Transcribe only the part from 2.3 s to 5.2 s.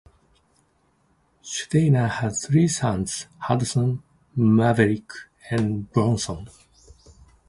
three sons, Hudson, Maveric,